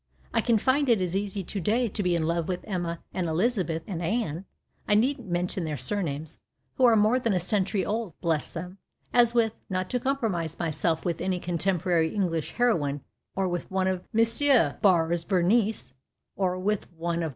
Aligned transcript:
I 0.33 0.41
can 0.41 0.57
find 0.57 0.89
it 0.89 0.99
as 0.99 1.15
easy 1.15 1.43
to 1.43 1.59
day 1.59 1.87
to 1.87 2.01
be 2.01 2.15
in 2.15 2.23
love 2.23 2.47
with 2.47 2.61
Emma 2.67 3.03
and 3.13 3.27
Elizabeth 3.27 3.83
and 3.85 4.01
Anne— 4.01 4.45
I 4.89 4.95
needn't 4.95 5.29
mention 5.29 5.63
their 5.63 5.77
surnames— 5.77 6.39
who 6.77 6.85
are 6.85 6.95
more 6.95 7.19
than 7.19 7.33
a 7.33 7.39
century 7.39 7.85
old, 7.85 8.19
bless 8.19 8.51
them, 8.51 8.79
as 9.13 9.35
with 9.35 9.53
(not 9.69 9.91
to 9.91 9.99
compromise 9.99 10.57
myself 10.57 11.05
with 11.05 11.21
any 11.21 11.39
contemporary 11.39 12.09
Englisli 12.17 12.49
heroine) 12.53 13.01
M. 13.37 14.75
Barres's 14.81 15.23
Berenice, 15.25 15.93
or 16.35 16.57
with 16.57 16.91
one 16.93 17.21
of 17.21 17.25
M. 17.25 17.29